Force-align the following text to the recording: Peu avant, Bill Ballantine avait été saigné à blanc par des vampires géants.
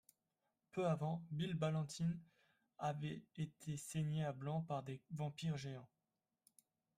Peu 0.71 0.87
avant, 0.87 1.21
Bill 1.29 1.53
Ballantine 1.53 2.19
avait 2.79 3.21
été 3.37 3.77
saigné 3.77 4.23
à 4.23 4.31
blanc 4.33 4.61
par 4.63 4.81
des 4.81 4.99
vampires 5.11 5.57
géants. 5.57 5.91